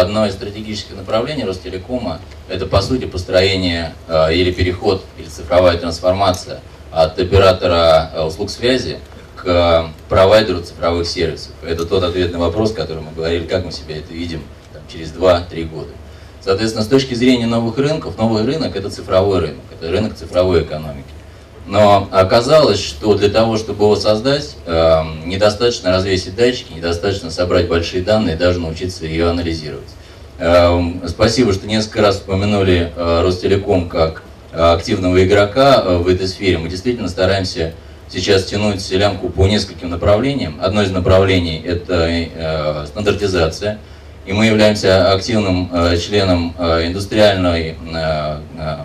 [0.00, 6.60] одно из стратегических направлений Ростелекома– это, по сути, построение э, или переход, или цифровая трансформация
[6.90, 8.98] от оператора э, услуг связи
[9.36, 11.52] к провайдеру цифровых сервисов.
[11.62, 14.42] Это тот ответ на вопрос, который мы говорили, как мы себя это видим
[14.72, 15.90] там, через 2-3 года.
[16.42, 21.06] Соответственно, с точки зрения новых рынков, новый рынок– это цифровой рынок, это рынок цифровой экономики.
[21.70, 28.02] Но оказалось, что для того, чтобы его создать, э, недостаточно развесить датчики, недостаточно собрать большие
[28.02, 29.88] данные, даже научиться ее анализировать.
[30.40, 36.58] Э, спасибо, что несколько раз упомянули э, Ростелеком как активного игрока э, в этой сфере.
[36.58, 37.72] Мы действительно стараемся
[38.08, 40.58] сейчас тянуть селянку по нескольким направлениям.
[40.60, 43.78] Одно из направлений– это э, стандартизация.
[44.26, 48.76] И мы являемся активным э, членом э, индустриальной э, э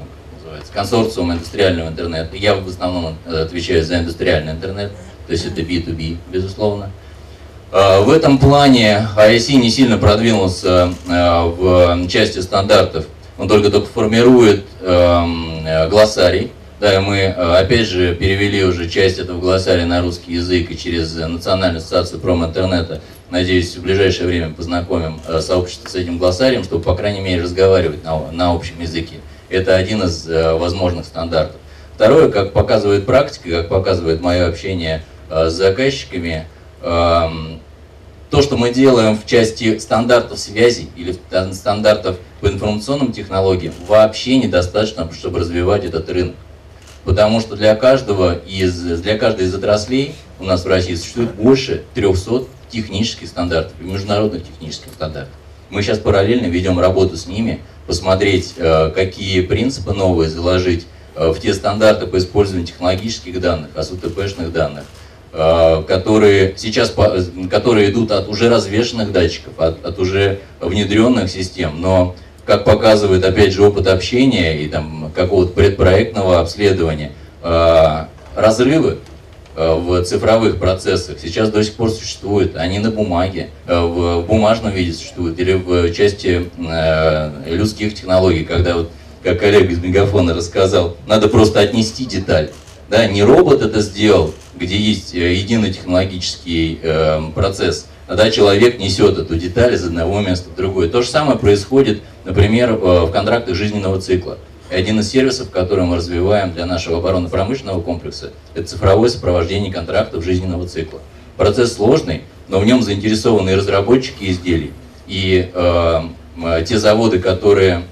[0.75, 2.35] консорциум индустриального интернета.
[2.35, 4.91] Я в основном э, отвечаю за индустриальный интернет,
[5.25, 6.91] то есть это B2B, безусловно.
[7.71, 13.05] Э, в этом плане ISC не сильно продвинулся э, в части стандартов.
[13.37, 16.53] Он только-только формирует эм, глоссарий.
[16.79, 21.13] Да, и мы, опять же, перевели уже часть этого глоссария на русский язык и через
[21.15, 23.01] Национальную ассоциацию промоинтернета.
[23.29, 28.31] Надеюсь, в ближайшее время познакомим сообщество с этим глоссарием, чтобы, по крайней мере, разговаривать на,
[28.31, 29.15] на общем языке.
[29.55, 31.55] Это один из э, возможных стандартов.
[31.95, 36.45] Второе, как показывает практика, как показывает мое общение э, с заказчиками,
[36.81, 37.61] эм,
[38.29, 41.15] то, что мы делаем в части стандартов связи или
[41.53, 46.35] стандартов по информационным технологиям, вообще недостаточно, чтобы развивать этот рынок.
[47.05, 51.85] Потому что для каждого из, для каждой из отраслей у нас в России существует больше
[51.93, 55.33] 300 технических стандартов международных технических стандартов.
[55.69, 61.39] Мы сейчас параллельно ведем работу с ними, посмотреть, э, какие принципы новые заложить э, в
[61.39, 64.85] те стандарты по использованию технологических данных, АСУТПшных данных,
[65.33, 66.93] э, которые сейчас
[67.49, 73.53] которые идут от уже развешенных датчиков, от, от уже внедренных систем, но как показывает опять
[73.53, 78.99] же опыт общения и там какого-то предпроектного обследования, разрывы
[79.55, 82.55] в цифровых процессах сейчас до сих пор существуют.
[82.55, 88.75] Они на бумаге, э, в бумажном виде существуют, или в части э, людских технологий, когда
[88.75, 88.91] вот,
[89.23, 92.51] как коллега из Мегафона рассказал, надо просто отнести деталь.
[92.89, 96.79] Да, не робот это сделал, где есть единый технологический
[97.33, 100.87] процесс, а да, человек несет эту деталь из одного места в другое.
[100.87, 104.37] То же самое происходит, например, в контрактах жизненного цикла.
[104.69, 110.67] Один из сервисов, который мы развиваем для нашего оборонно-промышленного комплекса, это цифровое сопровождение контрактов жизненного
[110.67, 111.01] цикла.
[111.37, 114.71] Процесс сложный, но в нем заинтересованы и разработчики изделий,
[115.07, 116.01] и э,
[116.67, 117.83] те заводы, которые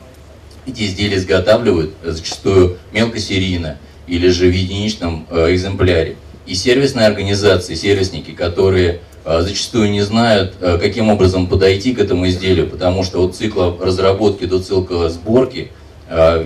[0.66, 6.16] эти изделия изготавливают, зачастую мелкосерийно или же в единичном э, экземпляре.
[6.47, 12.28] И сервисные организации, сервисники, которые э, зачастую не знают, э, каким образом подойти к этому
[12.28, 15.69] изделию, потому что от цикла разработки до цикла сборки–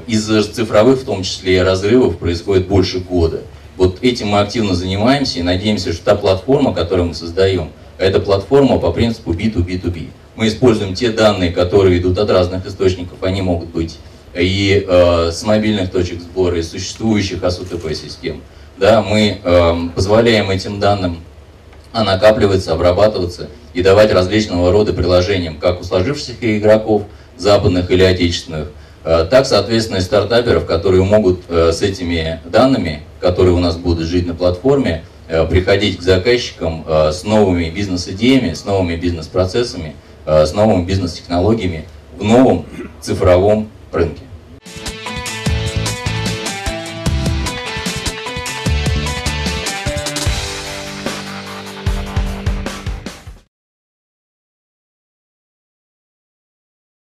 [0.08, 3.42] из-за цифровых, в том числе, разрывов происходит больше года.
[3.78, 7.70] Вот этим мы активно занимаемся и надеемся, что та платформа, которую мы создаем,
[8.00, 10.08] это платформа по принципу B2B2B.
[10.36, 13.98] Мы используем те данные, которые идут от разных источников, они могут быть
[14.36, 18.42] и э, с мобильных точек сбора, и существующих АСУТП-систем.
[18.78, 21.20] Да, мы э, позволяем этим данным
[21.94, 27.04] накапливаться, обрабатываться и давать различного рода приложениям, как у сложившихся игроков,
[27.38, 28.77] западных или отечественных, Э,
[29.30, 34.36] так, соответственно, стартаперов, которые могут э, с этими данными, которые у нас будут жить на
[34.36, 39.96] платформе, э, приходить к заказчикам с новыми бизнес-идеями, с новыми бизнес-процессами,
[40.26, 41.86] с новыми бизнес-технологиями
[42.18, 42.66] в новом
[43.00, 44.27] цифровом рынке.